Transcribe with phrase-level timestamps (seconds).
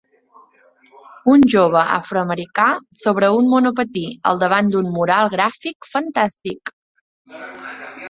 [1.33, 2.65] Un jove afroamericà
[3.01, 6.79] sobre un monopatí al davant d'un mural gràfic fantàstic.